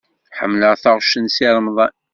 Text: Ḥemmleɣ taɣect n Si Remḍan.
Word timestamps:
Ḥemmleɣ 0.37 0.73
taɣect 0.83 1.15
n 1.19 1.25
Si 1.35 1.47
Remḍan. 1.55 1.93